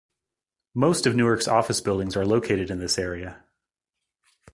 Most 0.73 1.05
of 1.05 1.15
Newark's 1.15 1.47
office 1.47 1.79
buildings 1.79 2.17
are 2.17 2.25
located 2.25 2.71
in 2.71 2.79
this 2.79 2.97
area. 2.97 3.43